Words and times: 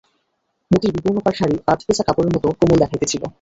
মতির 0.71 0.91
বিবর্ণপাড় 0.95 1.37
শাড়ি 1.39 1.55
আধভেজা 1.67 2.03
কাপড়ের 2.07 2.33
মতো 2.35 2.47
কোমল 2.59 2.77
দেখাইতেছিল। 2.81 3.23